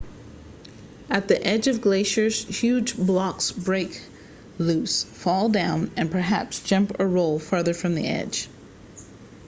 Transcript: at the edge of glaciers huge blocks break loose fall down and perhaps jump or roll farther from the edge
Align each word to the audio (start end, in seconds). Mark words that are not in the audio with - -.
at 1.11 1.27
the 1.27 1.39
edge 1.45 1.67
of 1.67 1.79
glaciers 1.79 2.43
huge 2.45 2.97
blocks 2.97 3.51
break 3.51 4.01
loose 4.57 5.03
fall 5.03 5.47
down 5.49 5.91
and 5.95 6.09
perhaps 6.09 6.59
jump 6.63 6.95
or 6.99 7.07
roll 7.07 7.37
farther 7.37 7.75
from 7.75 7.93
the 7.93 8.07
edge 8.07 8.49